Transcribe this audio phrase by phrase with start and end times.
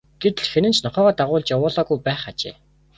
[0.21, 2.55] Гэтэл хэн нь ч нохойгоо дагуулж явуулаагүй байх ажээ.